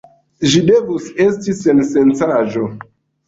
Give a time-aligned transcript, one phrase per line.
[0.51, 2.65] Ĝi devus esti sensencaĵo.